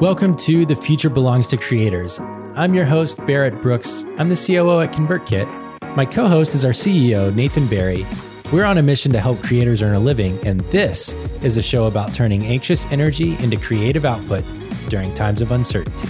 [0.00, 2.18] Welcome to The Future Belongs to Creators.
[2.54, 4.02] I'm your host, Barrett Brooks.
[4.16, 5.94] I'm the COO at ConvertKit.
[5.94, 8.06] My co host is our CEO, Nathan Barry.
[8.50, 11.84] We're on a mission to help creators earn a living, and this is a show
[11.84, 14.42] about turning anxious energy into creative output
[14.88, 16.08] during times of uncertainty.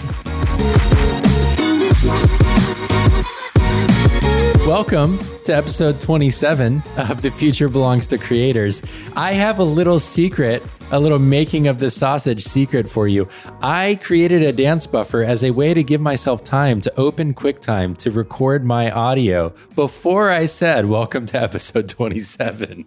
[4.69, 8.85] Welcome to episode 27 of The Future Belongs to Creators.
[9.17, 10.63] I have a little secret,
[10.93, 13.29] a little making of the sausage secret for you.
[13.63, 17.97] I created a dance buffer as a way to give myself time to open QuickTime
[17.99, 22.87] to record my audio before I said, Welcome to episode 27.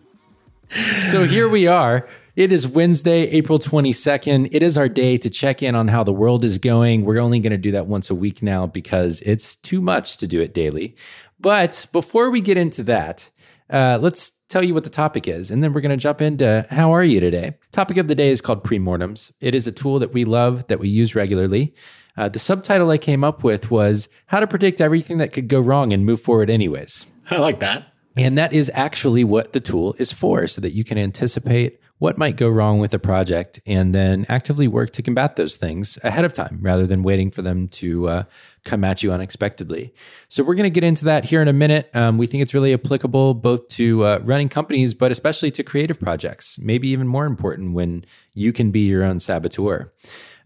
[0.69, 2.07] So here we are.
[2.35, 4.49] It is Wednesday, April 22nd.
[4.51, 7.05] It is our day to check in on how the world is going.
[7.05, 10.27] We're only going to do that once a week now because it's too much to
[10.27, 10.95] do it daily.
[11.39, 13.29] But before we get into that,
[13.69, 16.65] uh, let's tell you what the topic is, and then we're going to jump into
[16.69, 17.57] how are you today.
[17.71, 19.31] Topic of the day is called premortems.
[19.39, 21.73] It is a tool that we love that we use regularly.
[22.15, 25.59] Uh, the subtitle I came up with was how to predict everything that could go
[25.59, 27.07] wrong and move forward anyways.
[27.31, 27.87] I like that.
[28.15, 32.17] And that is actually what the tool is for, so that you can anticipate what
[32.17, 36.25] might go wrong with a project and then actively work to combat those things ahead
[36.25, 38.23] of time rather than waiting for them to uh,
[38.63, 39.93] come at you unexpectedly.
[40.27, 41.89] So, we're going to get into that here in a minute.
[41.93, 45.99] Um, we think it's really applicable both to uh, running companies, but especially to creative
[45.99, 49.91] projects, maybe even more important when you can be your own saboteur.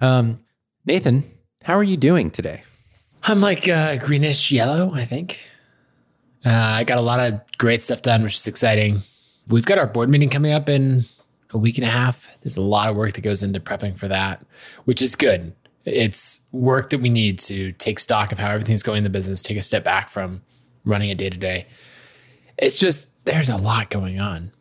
[0.02, 0.42] Um,
[0.86, 1.24] Nathan,
[1.64, 2.64] how are you doing today?
[3.24, 5.46] I'm like uh, greenish yellow, I think.
[6.46, 9.00] Uh, I got a lot of great stuff done, which is exciting.
[9.48, 11.02] We've got our board meeting coming up in
[11.52, 12.30] a week and a half.
[12.42, 14.46] There's a lot of work that goes into prepping for that,
[14.86, 15.54] which is good.
[15.88, 19.42] It's work that we need to take stock of how everything's going in the business,
[19.42, 20.42] take a step back from
[20.84, 21.68] running it day to day.
[22.58, 24.52] It's just there's a lot going on.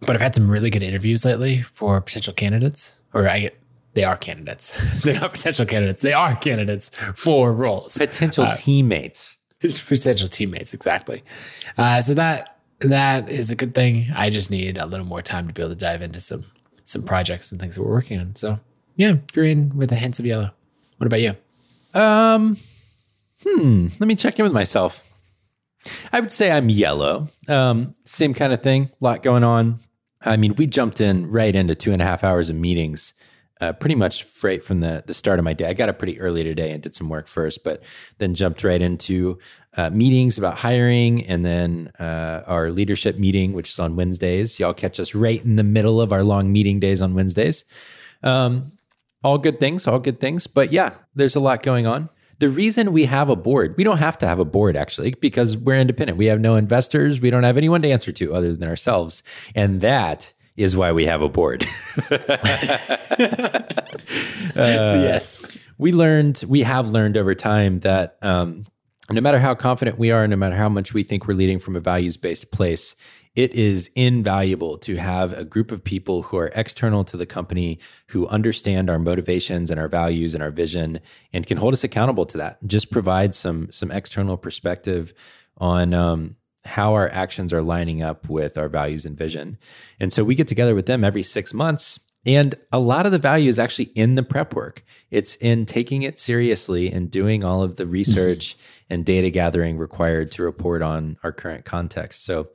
[0.00, 3.58] But I've had some really good interviews lately for potential candidates, or I get
[3.94, 4.70] they are candidates.
[5.02, 6.02] They're not potential candidates.
[6.02, 7.98] They are candidates for roles.
[7.98, 9.36] Potential uh, teammates.
[9.60, 11.22] Potential teammates, exactly.
[11.76, 14.06] Uh, so that that is a good thing.
[14.16, 16.46] I just need a little more time to be able to dive into some
[16.84, 18.34] some projects and things that we're working on.
[18.34, 18.58] So
[18.96, 20.50] yeah, green with a hint of yellow.
[21.02, 22.00] What about you?
[22.00, 22.56] Um,
[23.42, 23.88] hmm.
[23.98, 25.12] Let me check in with myself.
[26.12, 27.26] I would say I'm yellow.
[27.48, 28.84] Um, same kind of thing.
[28.84, 29.80] A lot going on.
[30.24, 33.14] I mean, we jumped in right into two and a half hours of meetings
[33.60, 35.66] uh, pretty much right from the the start of my day.
[35.66, 37.82] I got up pretty early today and did some work first, but
[38.18, 39.40] then jumped right into
[39.76, 44.60] uh, meetings about hiring, and then uh, our leadership meeting, which is on Wednesdays.
[44.60, 47.64] Y'all catch us right in the middle of our long meeting days on Wednesdays.
[48.22, 48.70] Um,
[49.22, 50.46] all good things, all good things.
[50.46, 52.08] But yeah, there's a lot going on.
[52.38, 55.56] The reason we have a board, we don't have to have a board actually, because
[55.56, 56.18] we're independent.
[56.18, 57.20] We have no investors.
[57.20, 59.22] We don't have anyone to answer to other than ourselves.
[59.54, 61.64] And that is why we have a board.
[62.10, 62.18] uh,
[64.56, 65.58] yes.
[65.78, 68.64] We learned, we have learned over time that um,
[69.10, 71.76] no matter how confident we are, no matter how much we think we're leading from
[71.76, 72.94] a values based place,
[73.34, 77.78] it is invaluable to have a group of people who are external to the company
[78.08, 81.00] who understand our motivations and our values and our vision
[81.32, 82.58] and can hold us accountable to that.
[82.66, 85.14] Just provide some some external perspective
[85.56, 89.58] on um, how our actions are lining up with our values and vision.
[89.98, 92.00] And so we get together with them every six months.
[92.24, 94.84] And a lot of the value is actually in the prep work.
[95.10, 98.56] It's in taking it seriously and doing all of the research
[98.90, 102.24] and data gathering required to report on our current context.
[102.24, 102.50] So,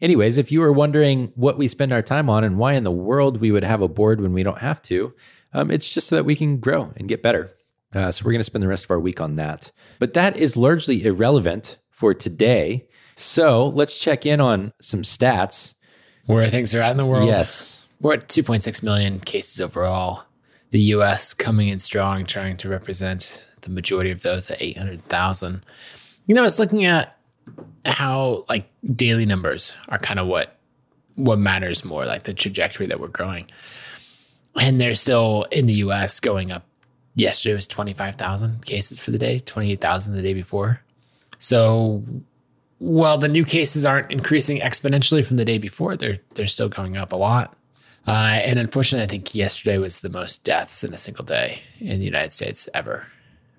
[0.00, 2.90] anyways, if you were wondering what we spend our time on and why in the
[2.90, 5.14] world we would have a board when we don't have to,
[5.52, 7.52] um, it's just so that we can grow and get better.
[7.92, 9.72] Uh, so, we're going to spend the rest of our week on that.
[9.98, 12.86] But that is largely irrelevant for today
[13.20, 15.74] so let's check in on some stats.
[16.24, 17.26] Where things are at in the world.
[17.28, 17.86] Yes.
[18.00, 20.24] We're at 2.6 million cases overall.
[20.70, 25.62] The US coming in strong, trying to represent the majority of those at 800,000.
[26.26, 27.18] You know, I was looking at
[27.86, 30.56] how like daily numbers are kind of what
[31.16, 33.46] what matters more, like the trajectory that we're growing.
[34.60, 36.64] And they're still in the US going up.
[37.14, 40.80] Yesterday was 25,000 cases for the day, 28,000 the day before.
[41.38, 42.02] So
[42.80, 45.96] well, the new cases aren't increasing exponentially from the day before.
[45.96, 47.54] They're they're still going up a lot.
[48.06, 51.98] Uh, and unfortunately, I think yesterday was the most deaths in a single day in
[51.98, 53.06] the United States ever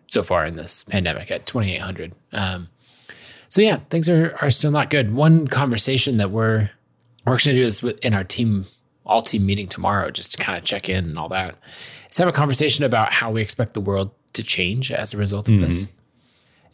[0.07, 2.13] so far in this pandemic at 2,800.
[2.33, 2.69] Um,
[3.51, 5.13] so yeah, things are are still not good.
[5.13, 6.71] One conversation that we're
[7.25, 8.63] we're going to do this in our team
[9.05, 11.57] all team meeting tomorrow, just to kind of check in and all that.
[12.09, 15.49] Is have a conversation about how we expect the world to change as a result
[15.49, 15.65] of mm-hmm.
[15.65, 15.89] this.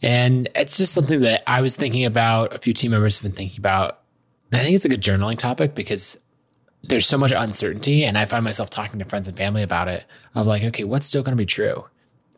[0.02, 3.36] And it's just something that I was thinking about, a few team members have been
[3.36, 3.98] thinking about.
[4.52, 6.20] I think it's a good journaling topic because
[6.84, 8.04] there's so much uncertainty.
[8.04, 10.04] And I find myself talking to friends and family about it
[10.36, 11.84] of like, okay, what's still going to be true?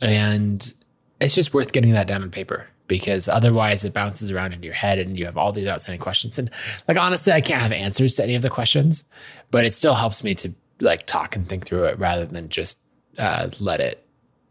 [0.01, 0.73] And
[1.21, 4.75] it's just worth getting that down on paper because otherwise it bounces around in your
[4.75, 6.41] head and you have all these outstanding questions.
[6.41, 6.51] And
[6.89, 9.05] like, honestly, I can't have answers to any of the questions,
[9.53, 10.51] but it still helps me to
[10.81, 12.81] like talk and think through it rather than just
[13.17, 14.05] uh, let it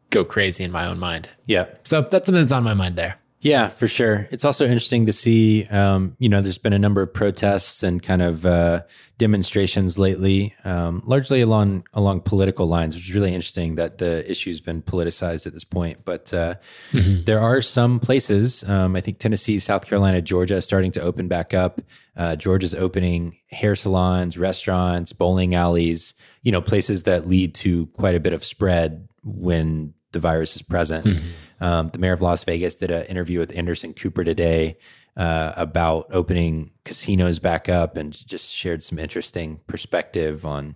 [0.10, 1.30] go crazy in my own mind.
[1.48, 1.66] Yeah.
[1.84, 3.19] So that's something that's on my mind there.
[3.42, 4.28] Yeah, for sure.
[4.32, 8.04] It's also interesting to see, um, you know, there's been a number of protests and
[8.04, 8.82] kind of uh,
[9.18, 14.60] demonstrations lately, um, largely along along political lines, which is really interesting that the issue's
[14.60, 16.04] been politicized at this point.
[16.04, 16.56] But uh,
[16.92, 17.24] mm-hmm.
[17.24, 21.54] there are some places, um, I think Tennessee, South Carolina, Georgia, starting to open back
[21.54, 21.80] up.
[22.18, 28.16] Uh, Georgia's opening hair salons, restaurants, bowling alleys, you know, places that lead to quite
[28.16, 31.06] a bit of spread when the virus is present.
[31.06, 31.30] Mm-hmm.
[31.62, 34.78] Um, the mayor of Las Vegas did an interview with Anderson Cooper today
[35.18, 40.76] uh, about opening casinos back up and just shared some interesting perspective on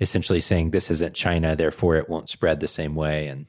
[0.00, 3.28] essentially saying this isn't China, therefore it won't spread the same way.
[3.28, 3.46] And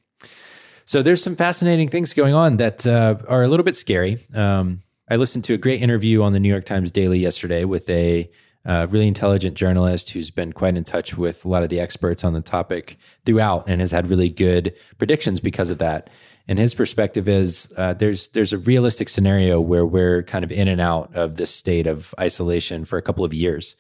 [0.86, 4.19] so there's some fascinating things going on that uh, are a little bit scary.
[4.34, 7.90] Um, I listened to a great interview on the New York Times Daily yesterday with
[7.90, 8.30] a
[8.66, 12.24] uh, really intelligent journalist who's been quite in touch with a lot of the experts
[12.24, 16.10] on the topic throughout and has had really good predictions because of that.
[16.47, 20.68] And his perspective is uh, there's there's a realistic scenario where we're kind of in
[20.68, 23.75] and out of this state of isolation for a couple of years.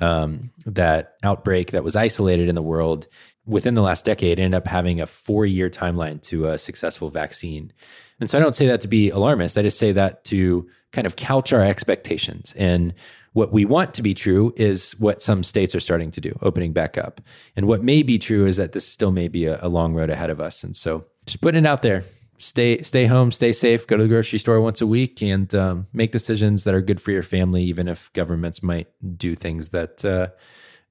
[0.00, 3.06] Um, that outbreak that was isolated in the world
[3.46, 7.72] within the last decade ended up having a four year timeline to a successful vaccine.
[8.20, 9.58] And so I don't say that to be alarmist.
[9.58, 12.54] I just say that to kind of couch our expectations.
[12.56, 12.94] And
[13.32, 16.72] what we want to be true is what some states are starting to do, opening
[16.72, 17.20] back up.
[17.56, 20.08] And what may be true is that this still may be a, a long road
[20.08, 20.62] ahead of us.
[20.62, 22.04] And so just putting it out there.
[22.38, 23.86] Stay stay home, stay safe.
[23.86, 27.00] Go to the grocery store once a week, and um, make decisions that are good
[27.00, 30.28] for your family, even if governments might do things that uh,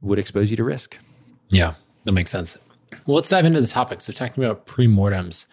[0.02, 0.98] would expose you to risk.
[1.50, 1.74] Yeah,
[2.06, 2.58] that makes sense.
[3.06, 4.02] Well, let's dive into the topic.
[4.02, 5.48] So, talking about pre-mortems,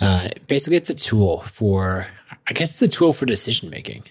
[0.00, 2.06] uh, basically, it's a tool for,
[2.48, 4.04] I guess, it's a tool for decision making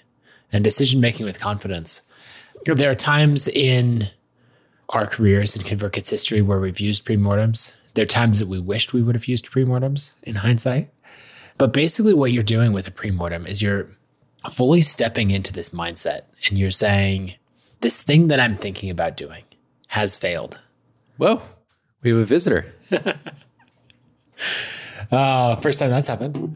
[0.53, 2.03] and decision making with confidence.
[2.65, 4.09] There are times in
[4.89, 8.93] our careers in ConvertKit's history where we've used pre-mortems there are times that we wished
[8.93, 10.93] we would have used premortems in hindsight.
[11.57, 13.87] But basically, what you're doing with a premortem is you're
[14.49, 17.35] fully stepping into this mindset and you're saying,
[17.81, 19.43] this thing that I'm thinking about doing
[19.89, 20.59] has failed.
[21.17, 21.41] Whoa,
[22.01, 22.73] we have a visitor.
[25.11, 26.55] uh, first time that's happened.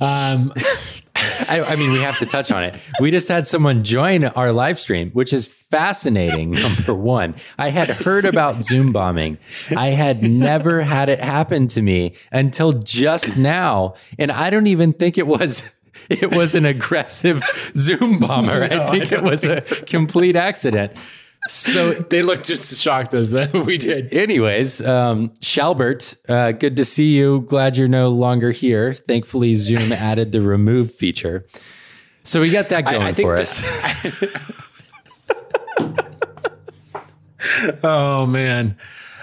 [0.00, 0.52] Um,
[1.48, 2.76] I, I, mean, we have to touch on it.
[3.00, 6.52] We just had someone join our live stream, which is fascinating.
[6.52, 9.38] Number one, I had heard about Zoom bombing.
[9.76, 13.94] I had never had it happen to me until just now.
[14.18, 15.74] And I don't even think it was
[16.10, 17.42] it was an aggressive
[17.76, 18.66] Zoom bomber.
[18.68, 21.00] No, I think I it was a complete accident.
[21.48, 23.34] So they looked just as shocked as
[23.66, 24.12] we did.
[24.12, 27.40] Anyways, um, Shalbert, uh, good to see you.
[27.42, 28.94] Glad you're no longer here.
[28.94, 31.44] Thankfully, Zoom added the remove feature.
[32.24, 33.64] So we got that going I, I for us.
[37.82, 38.76] oh man.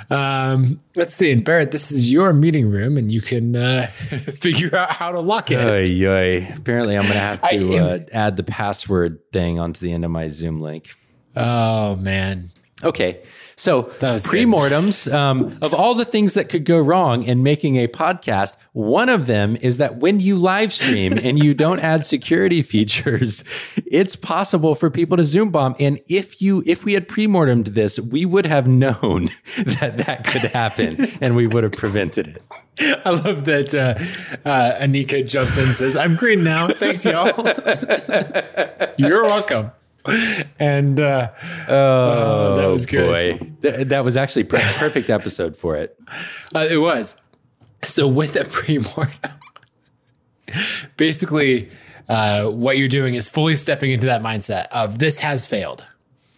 [0.09, 1.31] Um, let's see.
[1.31, 5.19] And Barrett, this is your meeting room, and you can uh, figure out how to
[5.19, 5.57] lock it.
[5.57, 6.51] Oy, oy.
[6.57, 10.11] Apparently, I'm going to have to uh, add the password thing onto the end of
[10.11, 10.95] my Zoom link.
[11.35, 12.49] Oh man.
[12.83, 13.21] Okay.
[13.59, 18.55] So pre-mortems um, of all the things that could go wrong in making a podcast,
[18.71, 23.43] one of them is that when you live stream and you don't add security features,
[23.85, 25.75] it's possible for people to Zoom bomb.
[25.77, 29.25] And if you if we had pre-mortemed this, we would have known
[29.57, 32.43] that that could happen, and we would have prevented it.
[33.05, 36.69] I love that uh, uh, Anika jumps in and says, "I'm green now.
[36.69, 37.27] Thanks, y'all.
[38.97, 39.71] You're welcome."
[40.59, 41.29] and uh,
[41.67, 43.39] oh, that was good.
[43.39, 43.51] Boy.
[43.61, 45.97] Th- that was actually per- perfect episode for it.
[46.55, 47.19] Uh, it was.
[47.81, 49.31] So with a pre-mortem,
[50.97, 51.69] basically,
[52.07, 55.85] uh, what you're doing is fully stepping into that mindset of this has failed,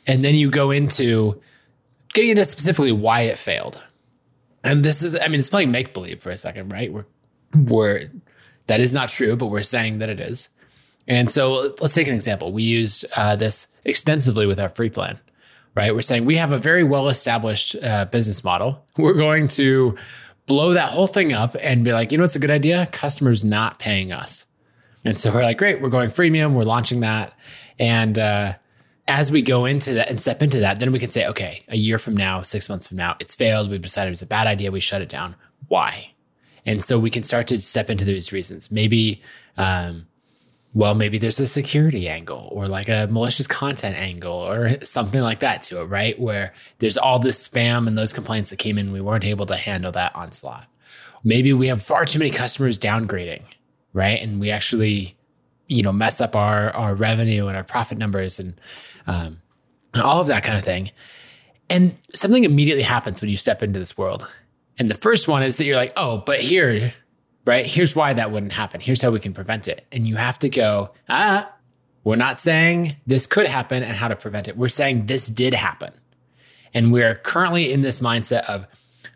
[0.07, 1.41] and then you go into
[2.13, 3.81] getting into specifically why it failed.
[4.63, 6.91] And this is, I mean, it's playing make believe for a second, right?
[6.91, 7.05] We're
[7.55, 8.09] we're
[8.67, 10.49] that is not true, but we're saying that it is.
[11.07, 12.51] And so let's take an example.
[12.51, 15.19] We use uh, this extensively with our free plan,
[15.75, 15.93] right?
[15.93, 18.85] We're saying we have a very well established uh, business model.
[18.97, 19.97] We're going to
[20.45, 22.87] blow that whole thing up and be like, you know what's a good idea?
[22.91, 24.45] Customers not paying us.
[25.03, 27.33] And so we're like, great, we're going freemium, we're launching that.
[27.79, 28.53] And uh,
[29.07, 31.77] as we go into that and step into that, then we can say, okay, a
[31.77, 33.69] year from now, six months from now, it's failed.
[33.69, 34.71] We've decided it was a bad idea.
[34.71, 35.35] We shut it down.
[35.67, 36.11] Why?
[36.65, 38.69] And so we can start to step into those reasons.
[38.69, 39.21] Maybe
[39.57, 40.05] um,
[40.73, 45.39] well, maybe there's a security angle or like a malicious content angle or something like
[45.39, 46.17] that to it, right?
[46.17, 49.55] Where there's all this spam and those complaints that came in, we weren't able to
[49.55, 50.67] handle that onslaught.
[51.23, 53.43] maybe we have far too many customers downgrading,
[53.93, 54.21] right?
[54.21, 55.17] And we actually,
[55.67, 58.59] you know, mess up our our revenue and our profit numbers and
[59.07, 59.41] um,
[59.95, 60.91] all of that kind of thing.
[61.69, 64.29] And something immediately happens when you step into this world.
[64.77, 66.93] And the first one is that you're like, oh, but here,
[67.45, 67.65] right?
[67.65, 68.81] Here's why that wouldn't happen.
[68.81, 69.85] Here's how we can prevent it.
[69.91, 71.51] And you have to go, ah,
[72.03, 74.57] we're not saying this could happen and how to prevent it.
[74.57, 75.93] We're saying this did happen.
[76.73, 78.65] And we're currently in this mindset of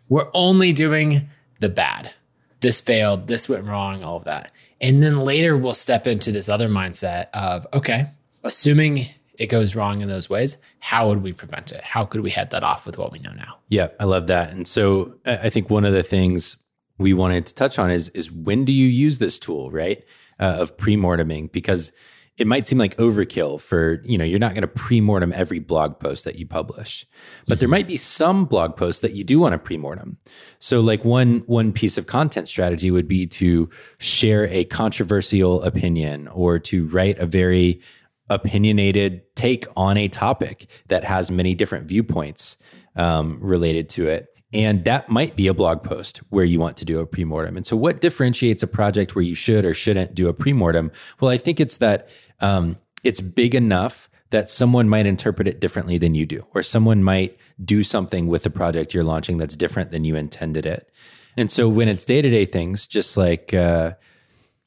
[0.08, 1.28] we're only doing
[1.60, 2.14] the bad.
[2.60, 4.52] This failed, this went wrong, all of that.
[4.80, 8.10] And then later we'll step into this other mindset of, okay,
[8.44, 9.06] assuming
[9.38, 11.82] it goes wrong in those ways, how would we prevent it?
[11.82, 13.58] How could we head that off with what we know now?
[13.68, 14.50] Yeah, I love that.
[14.50, 16.56] And so I think one of the things
[16.98, 20.04] we wanted to touch on is is when do you use this tool, right?
[20.38, 21.92] Uh, of pre-morteming because
[22.36, 25.98] it might seem like overkill for you know you're not going to pre-mortem every blog
[25.98, 27.06] post that you publish
[27.46, 27.60] but mm-hmm.
[27.60, 30.18] there might be some blog posts that you do want to pre-mortem
[30.58, 36.28] so like one one piece of content strategy would be to share a controversial opinion
[36.28, 37.80] or to write a very
[38.28, 42.58] opinionated take on a topic that has many different viewpoints
[42.96, 46.84] um, related to it and that might be a blog post where you want to
[46.84, 50.28] do a pre-mortem and so what differentiates a project where you should or shouldn't do
[50.28, 52.08] a pre-mortem well i think it's that
[52.40, 57.02] um, it's big enough that someone might interpret it differently than you do, or someone
[57.02, 60.90] might do something with the project you're launching that's different than you intended it.
[61.36, 63.92] And so when it's day to day things, just like, uh,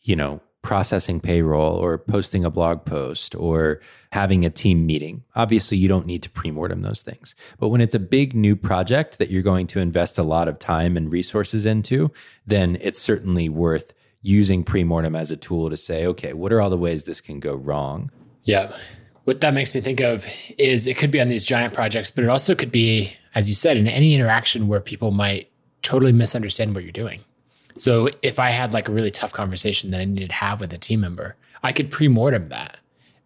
[0.01, 3.79] you know, processing payroll or posting a blog post or
[4.11, 7.35] having a team meeting, obviously you don't need to pre-mortem those things.
[7.59, 10.59] But when it's a big new project that you're going to invest a lot of
[10.59, 12.11] time and resources into,
[12.45, 16.69] then it's certainly worth using pre-mortem as a tool to say, okay, what are all
[16.69, 18.11] the ways this can go wrong?
[18.43, 18.75] Yeah.
[19.23, 20.25] What that makes me think of
[20.57, 23.55] is it could be on these giant projects, but it also could be, as you
[23.55, 25.49] said, in any interaction where people might
[25.83, 27.21] totally misunderstand what you're doing.
[27.77, 30.73] So if I had like a really tough conversation that I needed to have with
[30.73, 32.77] a team member, I could pre-mortem that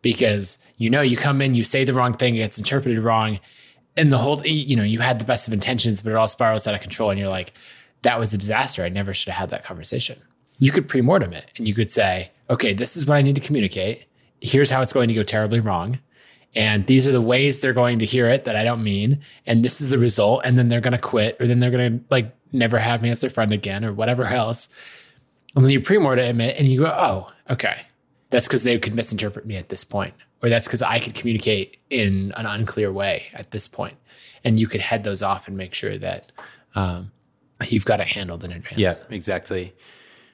[0.01, 3.39] because you know you come in, you say the wrong thing, it gets interpreted wrong,
[3.97, 6.67] and the whole you know you had the best of intentions, but it all spirals
[6.67, 7.53] out of control, and you're like,
[8.01, 8.83] that was a disaster.
[8.83, 10.21] I never should have had that conversation
[10.59, 13.41] you could pre-mortem it and you could say, okay, this is what I need to
[13.41, 14.05] communicate.
[14.41, 15.99] Here's how it's going to go terribly wrong.
[16.55, 19.19] And these are the ways they're going to hear it that I don't mean.
[19.45, 20.45] And this is the result.
[20.45, 23.09] And then they're going to quit or then they're going to like never have me
[23.09, 24.69] as their friend again or whatever else.
[25.55, 27.81] And then you pre-mortem it and you go, oh, okay.
[28.29, 30.13] That's because they could misinterpret me at this point.
[30.41, 33.97] Or that's because I could communicate in an unclear way at this point.
[34.43, 36.31] And you could head those off and make sure that
[36.75, 37.11] um,
[37.69, 38.77] you've got it handled in advance.
[38.77, 39.73] Yeah, exactly.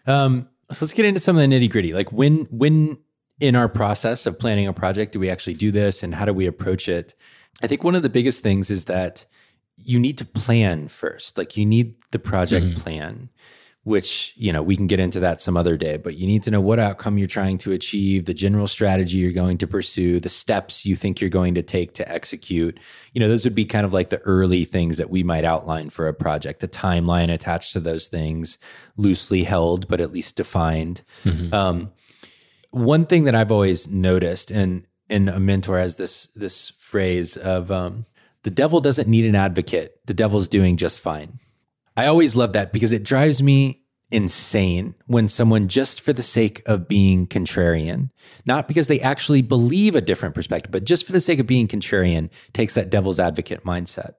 [0.08, 1.94] Um, so let's get into some of the nitty gritty.
[1.94, 3.00] Like when when
[3.40, 6.34] in our process of planning a project do we actually do this, and how do
[6.34, 7.14] we approach it?
[7.62, 9.26] I think one of the biggest things is that
[9.84, 11.38] you need to plan first.
[11.38, 12.80] Like you need the project mm-hmm.
[12.80, 13.30] plan
[13.84, 16.52] which you know we can get into that some other day but you need to
[16.52, 20.30] know what outcome you're trying to achieve the general strategy you're going to pursue the
[20.30, 22.78] steps you think you're going to take to execute
[23.14, 25.90] you know those would be kind of like the early things that we might outline
[25.90, 28.58] for a project a timeline attached to those things
[28.98, 31.54] loosely held but at least defined mm-hmm.
[31.54, 31.92] um,
[32.72, 37.72] one thing that i've always noticed and and a mentor has this this phrase of
[37.72, 38.06] um,
[38.44, 41.40] the devil doesn't need an advocate the devil's doing just fine
[42.00, 46.62] I always love that because it drives me insane when someone, just for the sake
[46.66, 48.10] of being contrarian,
[48.46, 51.68] not because they actually believe a different perspective, but just for the sake of being
[51.68, 54.14] contrarian, takes that devil's advocate mindset.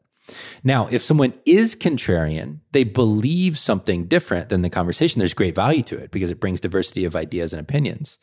[0.63, 5.83] Now, if someone is contrarian, they believe something different than the conversation, there's great value
[5.85, 8.19] to it because it brings diversity of ideas and opinions.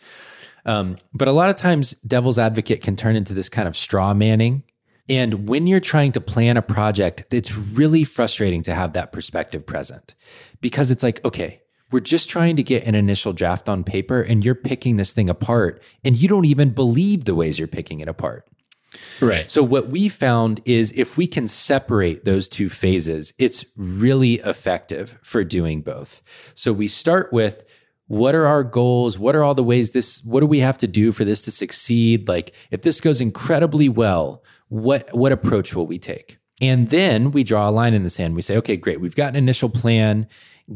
[0.66, 4.14] Um, but a lot of times, devil's advocate can turn into this kind of straw
[4.14, 4.64] manning
[5.10, 9.66] and when you're trying to plan a project, it's really frustrating to have that perspective
[9.66, 10.16] present
[10.62, 11.62] because it's like, okay,
[11.92, 15.30] we're just trying to get an initial draft on paper and you're picking this thing
[15.30, 18.48] apart and you don't even believe the ways you're picking it apart.
[19.22, 19.50] Right.
[19.50, 25.20] So, what we found is if we can separate those two phases, it's really effective
[25.22, 26.22] for doing both.
[26.56, 27.66] So, we start with
[28.08, 29.20] what are our goals?
[29.20, 31.52] What are all the ways this, what do we have to do for this to
[31.52, 32.28] succeed?
[32.28, 36.38] Like, if this goes incredibly well, what what approach will we take?
[36.62, 38.36] And then we draw a line in the sand.
[38.36, 39.00] We say, okay, great.
[39.00, 40.28] We've got an initial plan.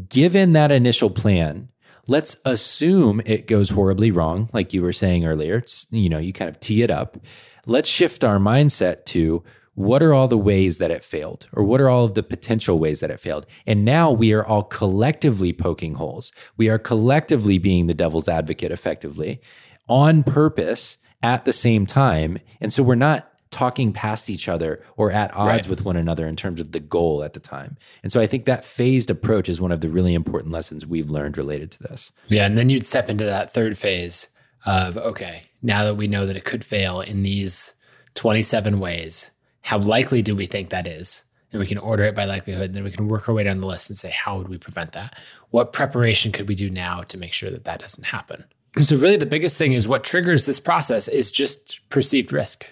[0.09, 1.69] Given that initial plan,
[2.07, 5.57] let's assume it goes horribly wrong, like you were saying earlier.
[5.57, 7.17] It's, you know, you kind of tee it up.
[7.65, 9.43] Let's shift our mindset to
[9.73, 12.77] what are all the ways that it failed or what are all of the potential
[12.77, 17.57] ways that it failed and now we are all collectively poking holes we are collectively
[17.57, 19.39] being the devil's advocate effectively
[19.87, 25.11] on purpose at the same time and so we're not talking past each other or
[25.11, 25.67] at odds Right.
[25.67, 27.77] with one another in terms of the goal at the time.
[28.01, 31.09] And so I think that phased approach is one of the really important lessons we've
[31.09, 32.11] learned related to this.
[32.29, 34.29] Yeah, and then you'd step into that third phase
[34.65, 37.75] of okay, now that we know that it could fail in these
[38.15, 39.31] 27 ways,
[39.61, 41.23] how likely do we think that is?
[41.51, 42.67] And we can order it by likelihood.
[42.67, 44.57] And then we can work our way down the list and say, how would we
[44.57, 45.19] prevent that?
[45.49, 48.45] What preparation could we do now to make sure that that doesn't happen?
[48.77, 52.65] So, really, the biggest thing is what triggers this process is just perceived risk.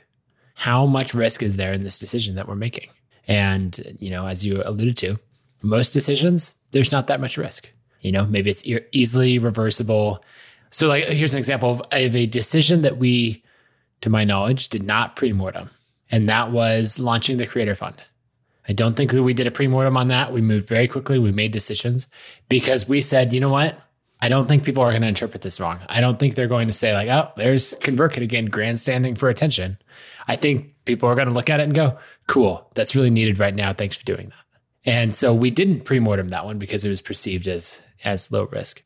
[0.59, 2.89] How much risk is there in this decision that we're making?
[3.29, 5.17] And, you know, as you alluded to,
[5.61, 7.69] most decisions, there's not that much risk.
[8.01, 10.21] You know, maybe it's e- easily reversible.
[10.69, 13.41] So, like, here's an example of, of a decision that we,
[14.01, 15.69] to my knowledge, did not pre mortem,
[16.11, 17.95] and that was launching the Creator Fund.
[18.67, 20.33] I don't think we did a pre mortem on that.
[20.33, 21.19] We moved very quickly.
[21.19, 22.07] We made decisions
[22.49, 23.79] because we said, you know what?
[24.21, 25.79] I don't think people are going to interpret this wrong.
[25.87, 29.77] I don't think they're going to say, like, oh, there's ConvertKit again, grandstanding for attention.
[30.27, 31.97] I think people are going to look at it and go,
[32.27, 33.73] cool, that's really needed right now.
[33.73, 34.45] Thanks for doing that.
[34.85, 38.81] And so we didn't pre-mortem that one because it was perceived as as low risk,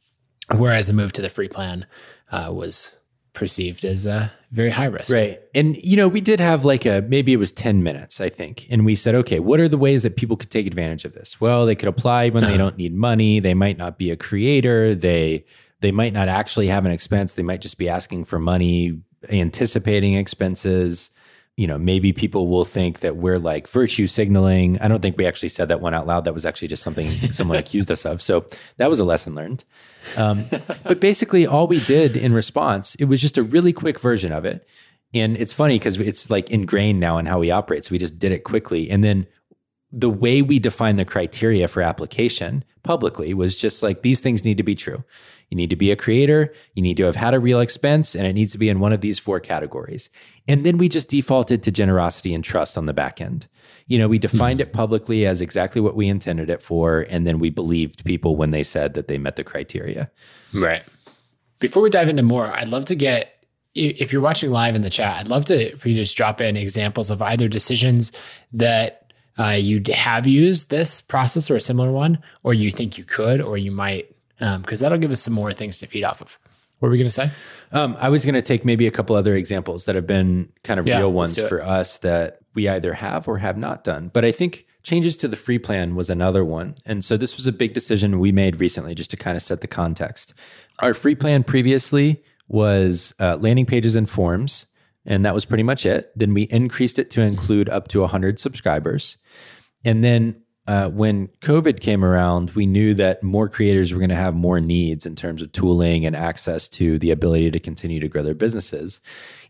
[0.55, 1.85] whereas a move to the free plan
[2.31, 2.95] uh, was
[3.33, 5.11] perceived as uh, very high risk.
[5.11, 5.39] Right.
[5.53, 8.67] And, you know, we did have like a maybe it was 10 minutes, I think.
[8.69, 11.41] And we said, okay, what are the ways that people could take advantage of this?
[11.41, 13.39] Well, they could apply when they don't need money.
[13.39, 14.93] They might not be a creator.
[14.95, 15.45] They,
[15.81, 17.33] they might not actually have an expense.
[17.33, 21.09] They might just be asking for money, anticipating expenses.
[21.55, 24.79] You know, maybe people will think that we're like virtue signaling.
[24.79, 26.25] I don't think we actually said that one out loud.
[26.25, 28.21] That was actually just something someone accused us of.
[28.21, 28.45] So
[28.77, 29.63] that was a lesson learned.
[30.17, 30.45] Um,
[30.83, 34.45] but basically, all we did in response, it was just a really quick version of
[34.45, 34.67] it.
[35.13, 37.85] And it's funny because it's like ingrained now in how we operate.
[37.85, 38.89] So we just did it quickly.
[38.89, 39.27] And then
[39.91, 44.57] the way we define the criteria for application publicly was just like these things need
[44.57, 45.03] to be true.
[45.53, 48.25] You need to be a creator, you need to have had a real expense, and
[48.25, 50.09] it needs to be in one of these four categories.
[50.47, 53.45] And then we just defaulted to generosity and trust on the back end.
[53.85, 57.37] You know, we defined it publicly as exactly what we intended it for, and then
[57.37, 60.09] we believed people when they said that they met the criteria.
[60.53, 60.81] Right.
[61.59, 63.29] Before we dive into more, I'd love to get
[63.75, 66.41] if you're watching live in the chat, I'd love to for you to just drop
[66.41, 68.11] in examples of either decisions
[68.53, 69.03] that
[69.37, 73.03] uh, you d- have used this process or a similar one, or you think you
[73.03, 74.15] could, or you might,
[74.61, 76.37] because that'll give us some more things to feed off of.
[76.79, 77.29] What were we going to say?
[77.71, 80.79] Um, I was going to take maybe a couple other examples that have been kind
[80.79, 84.11] of Yeah, real ones for us that we either have or have not done.
[84.13, 86.75] But I think changes to the free plan was another one.
[86.85, 89.61] And so this was a big decision we made recently just to kind of set
[89.61, 90.33] the context.
[90.79, 94.65] Our free plan previously was uh, landing pages and forms,
[95.05, 96.11] and that was pretty much it.
[96.17, 99.15] Then we increased it to include up to 100 subscribers.
[99.85, 104.15] And then uh, when COVID came around, we knew that more creators were going to
[104.15, 108.07] have more needs in terms of tooling and access to the ability to continue to
[108.07, 109.01] grow their businesses.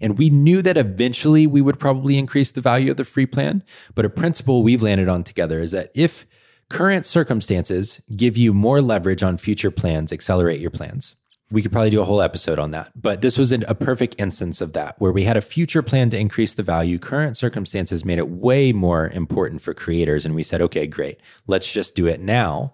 [0.02, 3.64] And we knew that eventually we would probably increase the value of the free plan.
[3.94, 6.26] But a principle we've landed on together is that if
[6.70, 11.16] current circumstances give you more leverage on future plans, accelerate your plans.
[11.52, 12.92] We could probably do a whole episode on that.
[13.00, 16.10] But this was an, a perfect instance of that, where we had a future plan
[16.10, 16.98] to increase the value.
[16.98, 20.26] Current circumstances made it way more important for creators.
[20.26, 22.74] And we said, okay, great, let's just do it now.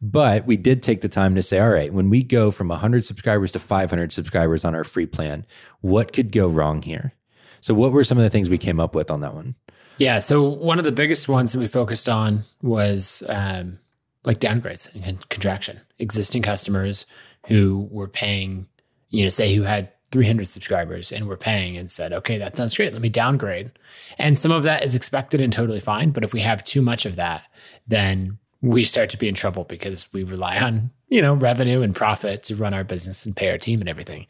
[0.00, 3.04] But we did take the time to say, all right, when we go from 100
[3.04, 5.46] subscribers to 500 subscribers on our free plan,
[5.80, 7.14] what could go wrong here?
[7.60, 9.54] So, what were some of the things we came up with on that one?
[9.98, 10.18] Yeah.
[10.18, 13.78] So one of the biggest ones that we focused on was um,
[14.24, 15.80] like downgrades and contraction.
[15.98, 17.06] Existing customers
[17.46, 18.66] who were paying,
[19.10, 22.76] you know, say who had 300 subscribers and were paying and said, okay, that sounds
[22.76, 22.92] great.
[22.92, 23.72] Let me downgrade.
[24.16, 26.10] And some of that is expected and totally fine.
[26.10, 27.46] But if we have too much of that,
[27.88, 31.94] then we start to be in trouble because we rely on, you know, revenue and
[31.94, 34.26] profit to run our business and pay our team and everything.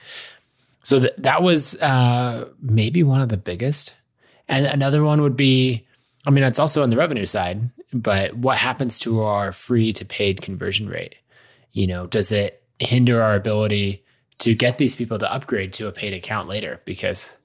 [0.83, 3.95] So th- that was uh, maybe one of the biggest.
[4.49, 5.87] And another one would be,
[6.27, 7.61] I mean, it's also on the revenue side,
[7.93, 11.17] but what happens to our free to paid conversion rate?
[11.73, 14.05] You know, does it hinder our ability
[14.39, 16.81] to get these people to upgrade to a paid account later?
[16.85, 17.37] Because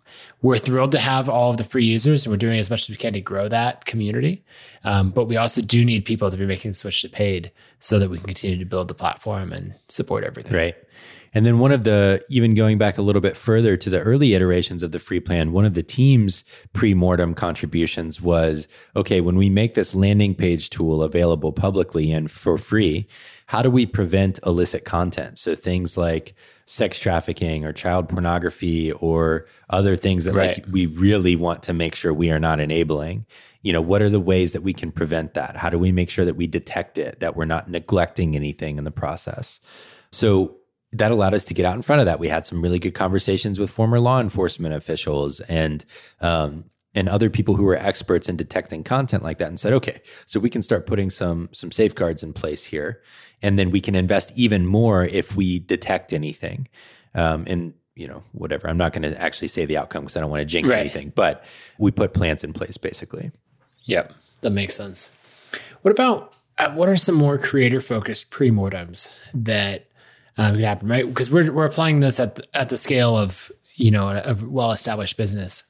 [0.42, 2.90] we're thrilled to have all of the free users and we're doing as much as
[2.90, 4.44] we can to grow that community.
[4.84, 8.00] Um, but we also do need people to be making the switch to paid so
[8.00, 10.56] that we can continue to build the platform and support everything.
[10.56, 10.76] Right.
[11.34, 14.34] And then one of the, even going back a little bit further to the early
[14.34, 19.36] iterations of the free plan, one of the team's pre mortem contributions was okay, when
[19.36, 23.08] we make this landing page tool available publicly and for free,
[23.50, 25.40] how do we prevent illicit content?
[25.40, 26.36] So things like
[26.68, 31.96] sex trafficking or child pornography or other things that like we really want to make
[31.96, 33.26] sure we are not enabling.
[33.64, 35.58] You know, what are the ways that we can prevent that?
[35.58, 38.84] How do we make sure that we detect it, that we're not neglecting anything in
[38.84, 39.62] the process?
[40.12, 40.58] So
[40.92, 42.20] that allowed us to get out in front of that.
[42.20, 45.84] We had some really good conversations with former law enforcement officials and
[46.22, 50.02] um, and other people who are experts in detecting content like that and said, okay,
[50.26, 53.02] so we can start putting some some safeguards in place here,
[53.42, 56.68] and then we can invest even more if we detect anything.
[57.16, 58.70] Um, and you know, whatever.
[58.70, 60.80] I'm not going to actually say the outcome because I don't want to jinx Right.
[60.80, 61.12] anything.
[61.14, 61.44] But
[61.78, 63.32] we put plans in place basically.
[63.84, 65.12] Yep, that makes sense.
[65.82, 69.88] What about uh, what are some more creator focused pre-mortems that
[70.38, 71.06] um, could happen, right?
[71.06, 74.38] Because we're we're applying this at the, at the scale of you know a, a
[74.46, 75.64] well established business.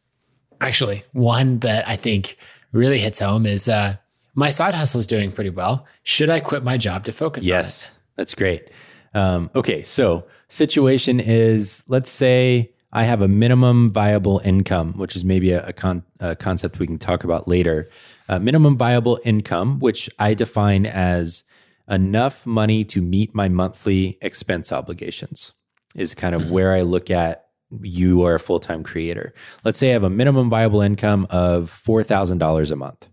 [0.62, 2.38] Actually, one that I think
[2.73, 3.95] really hits home is uh,
[4.39, 5.86] my side hustle is doing pretty well.
[6.04, 7.45] Should I quit my job to focus?
[7.45, 8.69] Yes, that's great.
[9.13, 15.25] Um, okay, so situation is let's say I have a minimum viable income, which is
[15.25, 17.89] maybe a, a, con- a concept we can talk about later.
[18.28, 21.43] Uh, minimum viable income, which I define as
[21.89, 25.54] enough money to meet my monthly expense obligations,
[25.95, 27.45] is kind of where I look at
[27.82, 29.34] you are a full time creator.
[29.63, 33.10] Let's say I have a minimum viable income of $4,000 a month.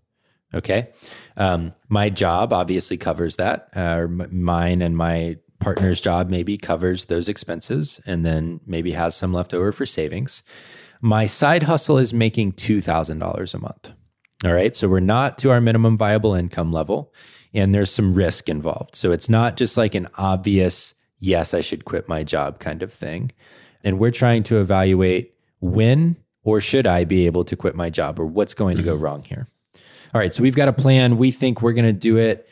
[0.54, 0.88] Okay.
[1.36, 3.68] Um, my job obviously covers that.
[3.74, 9.32] Uh, mine and my partner's job maybe covers those expenses and then maybe has some
[9.32, 10.42] left over for savings.
[11.00, 13.92] My side hustle is making $2,000 a month.
[14.44, 14.74] All right.
[14.76, 17.12] So we're not to our minimum viable income level
[17.54, 18.94] and there's some risk involved.
[18.94, 22.92] So it's not just like an obvious, yes, I should quit my job kind of
[22.92, 23.32] thing.
[23.82, 28.20] And we're trying to evaluate when or should I be able to quit my job
[28.20, 29.48] or what's going to go wrong here.
[30.14, 31.18] All right, so we've got a plan.
[31.18, 32.48] We think we're going to do it.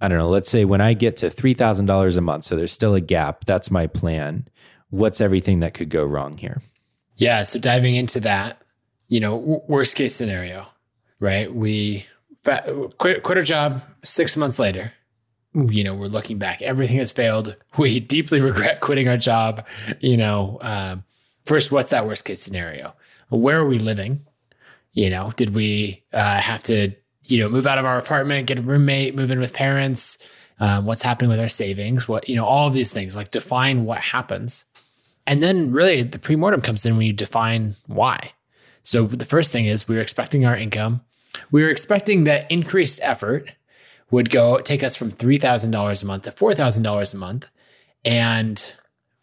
[0.00, 0.28] I don't know.
[0.28, 3.44] Let's say when I get to $3,000 a month, so there's still a gap.
[3.44, 4.46] That's my plan.
[4.90, 6.60] What's everything that could go wrong here?
[7.16, 7.42] Yeah.
[7.42, 8.62] So diving into that,
[9.08, 10.66] you know, w- worst case scenario,
[11.18, 11.52] right?
[11.52, 12.06] We
[12.44, 14.92] fa- quit, quit our job six months later.
[15.54, 16.62] You know, we're looking back.
[16.62, 17.56] Everything has failed.
[17.78, 19.66] We deeply regret quitting our job.
[20.00, 21.04] You know, um,
[21.44, 22.94] first, what's that worst case scenario?
[23.30, 24.20] Where are we living?
[24.92, 26.92] You know, did we uh, have to,
[27.26, 30.18] you know, move out of our apartment, get a roommate, move in with parents?
[30.60, 32.08] Um, what's happening with our savings?
[32.08, 34.64] What, you know, all of these things, like define what happens.
[35.26, 38.32] And then really the pre-mortem comes in when you define why.
[38.82, 41.02] So the first thing is we were expecting our income.
[41.52, 43.50] We were expecting that increased effort
[44.10, 47.48] would go take us from $3,000 a month to $4,000 a month.
[48.04, 48.74] And,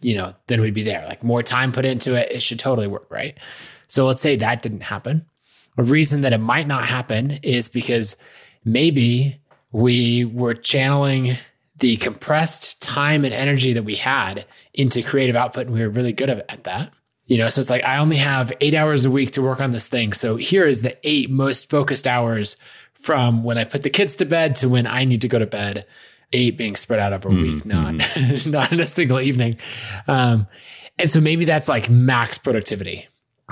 [0.01, 1.03] you know, then we'd be there.
[1.07, 3.37] Like more time put into it, it should totally work, right?
[3.87, 5.25] So let's say that didn't happen.
[5.77, 8.15] A reason that it might not happen is because
[8.63, 9.39] maybe
[9.71, 11.37] we were channeling
[11.77, 16.13] the compressed time and energy that we had into creative output and we were really
[16.13, 16.93] good at, at that.
[17.25, 19.71] You know, so it's like I only have eight hours a week to work on
[19.71, 20.13] this thing.
[20.13, 22.55] So here is the eight most focused hours
[22.93, 25.47] from when I put the kids to bed to when I need to go to
[25.47, 25.85] bed.
[26.33, 27.93] Eight being spread out over a week, not
[28.47, 29.57] not in a single evening.
[30.07, 30.47] Um,
[30.97, 33.07] and so maybe that's like max productivity.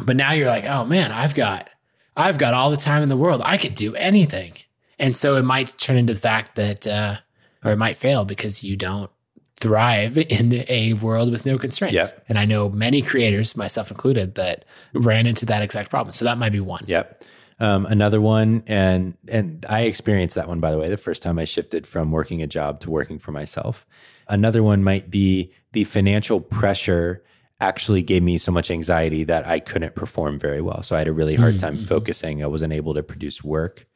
[0.06, 1.70] But now you're like, oh man, I've got
[2.16, 3.42] I've got all the time in the world.
[3.44, 4.54] I could do anything.
[5.00, 7.18] And so it might turn into the fact that uh,
[7.64, 9.10] or it might fail because you don't
[9.56, 11.96] thrive in a world with no constraints.
[11.96, 12.20] Yeah.
[12.30, 16.14] And I know many creators, myself included, that ran into that exact problem.
[16.14, 16.84] So that might be one.
[16.88, 17.24] Yep.
[17.60, 20.90] Um, another one, and and I experienced that one by the way.
[20.90, 23.86] The first time I shifted from working a job to working for myself.
[24.28, 27.24] Another one might be the financial pressure
[27.64, 30.84] actually gave me so much anxiety that I couldn't perform very well.
[30.84, 32.44] So I had a really hard time focusing.
[32.44, 33.88] I wasn't able to produce work.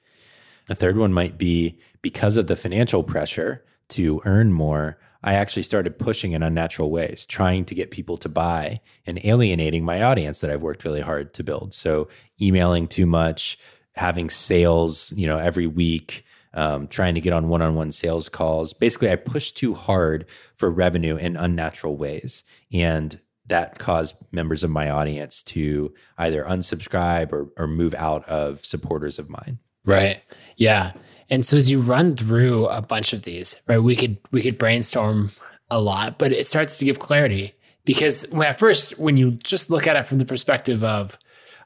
[0.70, 4.98] A third one might be because of the financial pressure to earn more.
[5.24, 9.84] I actually started pushing in unnatural ways, trying to get people to buy and alienating
[9.84, 11.74] my audience that I've worked really hard to build.
[11.74, 12.08] So,
[12.42, 13.58] emailing too much,
[13.96, 18.74] having sales, you know, every week, um, trying to get on one-on-one sales calls.
[18.74, 20.26] Basically, I pushed too hard
[20.56, 27.32] for revenue in unnatural ways, and that caused members of my audience to either unsubscribe
[27.32, 29.60] or, or move out of supporters of mine.
[29.86, 30.22] Right.
[30.58, 30.92] Yeah.
[31.30, 34.58] And so as you run through a bunch of these, right, we could we could
[34.58, 35.32] brainstorm
[35.70, 37.54] a lot, but it starts to give clarity
[37.86, 41.18] because when at first when you just look at it from the perspective of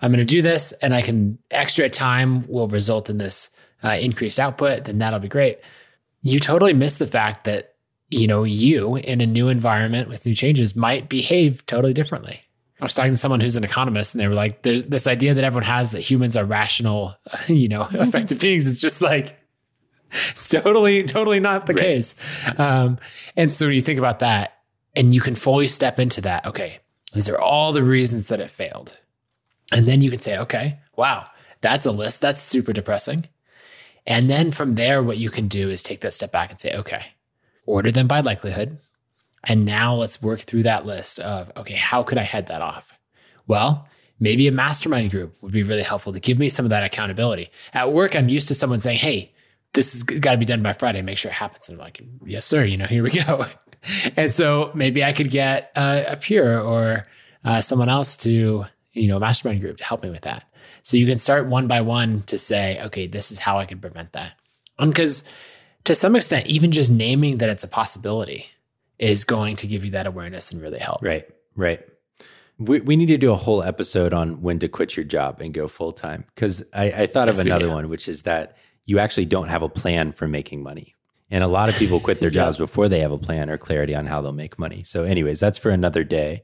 [0.02, 3.52] I'm going to do this and I can extra time will result in this
[3.84, 5.60] uh, increased output, then that'll be great.
[6.24, 7.71] You totally miss the fact that
[8.12, 12.42] you know you in a new environment with new changes might behave totally differently.
[12.80, 15.34] I was talking to someone who's an economist, and they were like, "There's this idea
[15.34, 17.16] that everyone has that humans are rational,
[17.48, 19.38] you know, effective beings is just like
[20.52, 21.82] totally, totally not the Right.
[21.82, 22.16] case."
[22.58, 22.98] Um,
[23.38, 24.58] and so when you think about that,
[24.96, 26.80] and you can fully step into that, okay,
[27.14, 28.98] these are all the reasons that it failed,
[29.72, 31.26] and then you can say, "Okay, wow,
[31.62, 32.22] that's a list.
[32.22, 33.28] That's super depressing."
[34.08, 36.74] And then from there, what you can do is take that step back and say,
[36.74, 37.06] "Okay,
[37.72, 38.78] order them by likelihood."
[39.44, 42.94] And now let's work through that list of, okay, how could I head that off?
[43.48, 43.88] Well,
[44.20, 47.50] maybe a mastermind group would be really helpful to give me some of that accountability.
[47.74, 49.34] At work, I'm used to someone saying, Hey,
[49.74, 51.02] this has got to be done by Friday.
[51.02, 51.70] Make sure it happens.
[51.70, 52.64] And I'm like, yes, sir.
[52.64, 53.46] You know, here we go.
[54.16, 57.06] and so maybe I could get uh, a peer or
[57.44, 60.44] uh, someone else to, you know, a mastermind group to help me with that.
[60.84, 63.80] So you can start one by one to say, okay, this is how I can
[63.80, 64.34] prevent that.
[64.78, 65.30] Because um,
[65.86, 68.48] to some extent, even just naming that it's a possibility
[69.00, 71.02] is going to give you that awareness and really help.
[71.02, 71.82] Right, right.
[72.60, 75.54] We, we need to do a whole episode on when to quit your job and
[75.54, 76.26] go full time.
[76.36, 79.64] Because I, I, thought yes, of another one, which is that you actually don't have
[79.64, 80.96] a plan for making money.
[81.32, 82.64] And a lot of people quit their jobs yeah.
[82.64, 84.84] before they have a plan or clarity on how they'll make money.
[84.84, 86.44] So, anyways, that's for another day.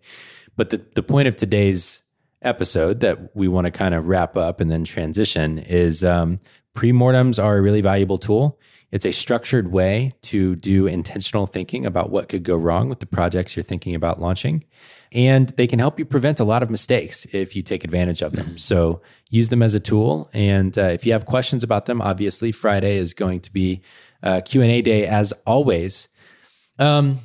[0.56, 2.02] But the, the point of today's
[2.42, 6.40] episode that we want to kind of wrap up and then transition is um,
[6.74, 8.60] pre-mortems are a really valuable tool.
[8.98, 13.06] It's a structured way to do intentional thinking about what could go wrong with the
[13.06, 14.64] projects you're thinking about launching.
[15.12, 18.32] And they can help you prevent a lot of mistakes if you take advantage of
[18.32, 18.48] them.
[18.48, 18.56] Mm-hmm.
[18.56, 20.32] So use them as a tool.
[20.34, 23.84] And uh, if you have questions about them, obviously Friday is going to be
[24.24, 26.08] uh, Q&A day as always.
[26.80, 27.20] Um,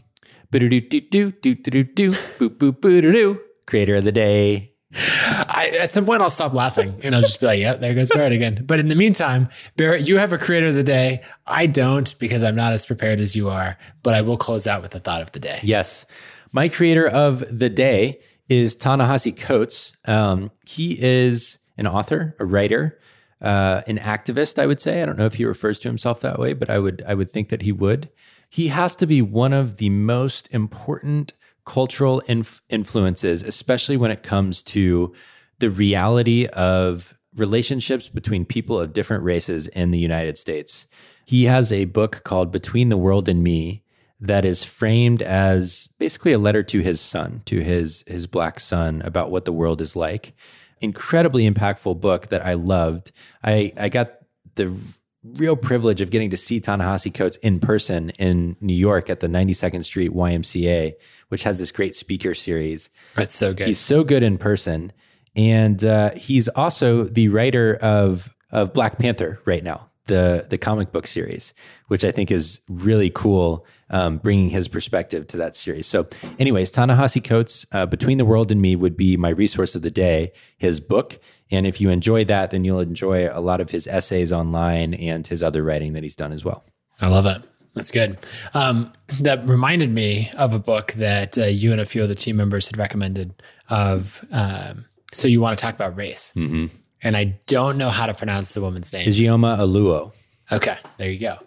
[3.65, 4.72] creator of the day.
[4.95, 8.11] I, at some point, I'll stop laughing and I'll just be like, "Yeah, there goes
[8.11, 11.23] Barrett again." But in the meantime, Barrett, you have a creator of the day.
[11.47, 13.79] I don't because I'm not as prepared as you are.
[14.03, 15.61] But I will close out with the thought of the day.
[15.63, 16.05] Yes,
[16.53, 19.97] my creator of the day is Ta-Nehisi Coates.
[20.05, 22.99] Um, he is an author, a writer,
[23.41, 24.59] uh, an activist.
[24.59, 25.03] I would say.
[25.03, 27.31] I don't know if he refers to himself that way, but I would I would
[27.31, 28.11] think that he would.
[28.51, 31.33] He has to be one of the most important
[31.64, 35.14] cultural inf- influences, especially when it comes to
[35.59, 40.87] the reality of relationships between people of different races in the United States.
[41.25, 43.85] He has a book called Between the World and Me
[44.20, 49.03] that is framed as basically a letter to his son, to his his black son
[49.03, 50.35] about what the world is like.
[50.81, 53.12] Incredibly impactful book that I loved.
[53.42, 54.12] I I got
[54.55, 54.77] the
[55.25, 59.29] real privilege of getting to see Ta-Nehisi Coates in person in New York at the
[59.29, 60.95] 92nd Street YMCA,
[61.29, 62.91] which has this great speaker series.
[63.15, 63.69] That's so good.
[63.69, 64.93] He's so good in person,
[65.37, 70.93] and uh, he's also the writer of of Black Panther right now, the the comic
[70.93, 71.55] book series,
[71.89, 75.87] which I think is really cool, um, bringing his perspective to that series.
[75.87, 76.09] So,
[76.39, 79.91] anyways, Ta-Nehisi Coates, uh, Between the World and Me would be my resource of the
[79.91, 80.33] day.
[80.59, 81.19] His book,
[81.53, 85.27] and if you enjoy that, then you'll enjoy a lot of his essays online and
[85.27, 86.65] his other writing that he's done as well.
[87.01, 87.43] I love it.
[87.75, 88.19] That's good.
[88.55, 92.37] Um, that reminded me of a book that uh, you and a few other team
[92.37, 93.35] members had recommended.
[93.69, 96.67] Of um, so you want to talk about race, mm-hmm.
[97.03, 99.09] and I don't know how to pronounce the woman's name.
[99.09, 100.12] Ijeoma Oluo.
[100.51, 101.38] Okay, there you go.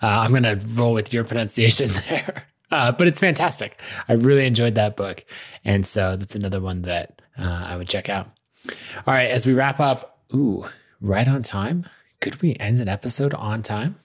[0.00, 3.80] Uh, I'm going to roll with your pronunciation there, uh, but it's fantastic.
[4.08, 5.24] I really enjoyed that book,
[5.64, 8.28] and so that's another one that uh, I would check out.
[8.66, 10.66] All right, as we wrap up, ooh,
[11.00, 11.86] right on time.
[12.20, 13.96] Could we end an episode on time?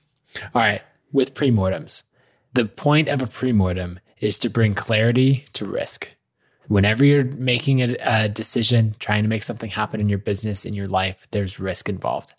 [0.53, 2.03] All right, with premortems.
[2.53, 6.09] The point of a premortem is to bring clarity to risk.
[6.67, 10.73] Whenever you're making a, a, decision, trying to make something happen in your business, in
[10.73, 12.33] your life, there's risk involved.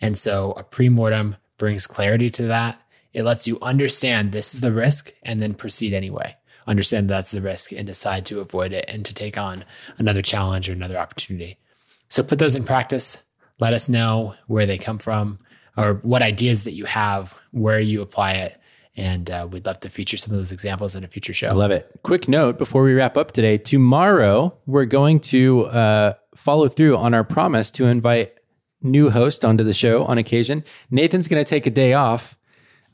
[0.00, 2.80] And so a premortem brings clarity to that.
[3.12, 6.36] It lets you understand this is the risk and then proceed anyway.
[6.66, 9.64] Understand that's the risk and decide to avoid it and to take on
[9.98, 11.58] another challenge or another opportunity.
[12.08, 13.22] So put those in practice.
[13.58, 15.38] Let us know where they come from
[15.76, 18.58] or what ideas that you have, where you apply it.
[18.96, 21.48] And uh, we'd love to feature some of those examples in a future show.
[21.48, 21.90] I love it.
[22.02, 27.12] Quick note before we wrap up today tomorrow, we're going to uh, follow through on
[27.12, 28.32] our promise to invite
[28.80, 30.64] new host onto the show on occasion.
[30.90, 32.38] Nathan's going to take a day off.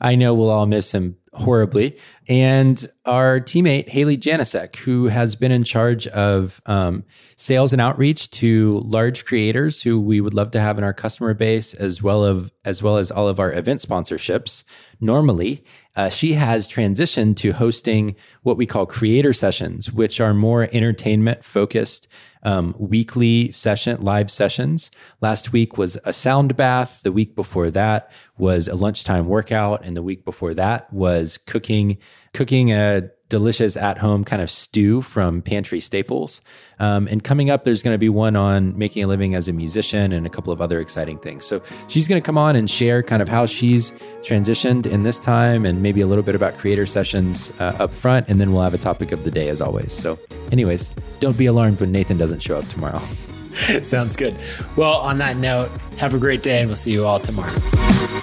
[0.01, 1.97] I know we'll all miss him horribly.
[2.27, 7.03] And our teammate, Haley Janisek, who has been in charge of um,
[7.35, 11.33] sales and outreach to large creators who we would love to have in our customer
[11.33, 14.63] base, as well of as well as all of our event sponsorships.
[15.01, 15.63] Normally,
[15.97, 21.43] uh, she has transitioned to hosting what we call creator sessions, which are more entertainment
[21.43, 22.07] focused
[22.43, 24.91] um, weekly session, live sessions.
[25.21, 27.01] Last week was a sound bath.
[27.03, 31.97] The week before that was a lunchtime workout, and the week before that was cooking
[32.33, 36.39] cooking a delicious at home kind of stew from pantry staples.
[36.77, 39.53] Um, and coming up, there's going to be one on making a living as a
[39.53, 41.43] musician and a couple of other exciting things.
[41.43, 43.89] So she's going to come on and share kind of how she's
[44.21, 48.27] transitioned in this time and maybe a little bit about creator sessions uh, up front.
[48.29, 49.91] And then we'll have a topic of the day as always.
[49.91, 50.19] So,
[50.51, 52.99] anyways, don't be alarmed when Nathan doesn't show up tomorrow.
[53.83, 54.35] Sounds good.
[54.75, 58.21] Well, on that note, have a great day and we'll see you all tomorrow.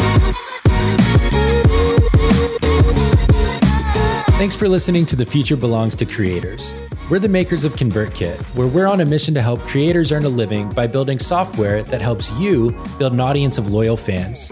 [4.40, 6.74] Thanks for listening to The Future Belongs to Creators.
[7.11, 10.31] We're the makers of ConvertKit, where we're on a mission to help creators earn a
[10.31, 14.48] living by building software that helps you build an audience of loyal fans.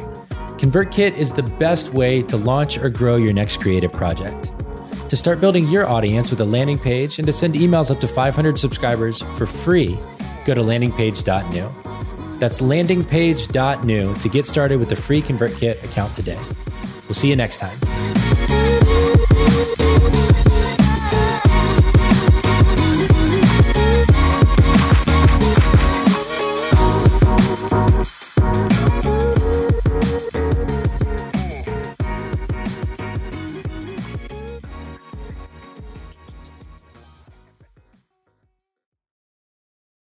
[0.58, 4.52] ConvertKit is the best way to launch or grow your next creative project.
[5.08, 8.08] To start building your audience with a landing page and to send emails up to
[8.08, 9.98] 500 subscribers for free,
[10.44, 12.38] go to landingpage.new.
[12.38, 16.38] That's landingpage.new to get started with the free ConvertKit account today.
[17.06, 17.97] We'll see you next time.